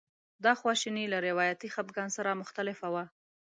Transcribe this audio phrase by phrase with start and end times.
[0.45, 3.03] دا خواشیني له روایتي خپګان سره مختلفه وه.